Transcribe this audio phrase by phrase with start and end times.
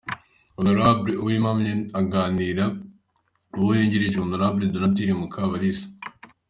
[0.55, 0.67] Hon
[1.21, 2.75] Uwimanimpaye aganira n’
[3.61, 4.31] uwo yungirije Hon
[4.75, 5.85] Donatille Mukabalisa.